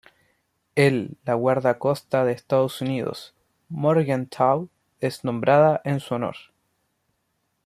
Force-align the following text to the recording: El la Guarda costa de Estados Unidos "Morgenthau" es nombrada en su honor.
El 0.73 1.19
la 1.25 1.35
Guarda 1.35 1.77
costa 1.77 2.25
de 2.25 2.31
Estados 2.31 2.81
Unidos 2.81 3.35
"Morgenthau" 3.69 4.67
es 4.99 5.23
nombrada 5.23 5.79
en 5.83 5.99
su 5.99 6.15
honor. 6.15 6.37